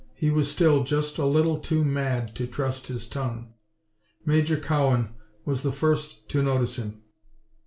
He 0.15 0.31
was 0.31 0.49
still 0.49 0.83
just 0.83 1.19
a 1.19 1.27
little 1.27 1.59
too 1.59 1.85
mad 1.85 2.33
to 2.33 2.47
trust 2.47 2.87
his 2.87 3.05
tongue. 3.05 3.53
Major 4.25 4.57
Cowan 4.59 5.13
was 5.45 5.61
the 5.61 5.71
first 5.71 6.27
to 6.29 6.41
notice 6.41 6.77
him. 6.77 7.03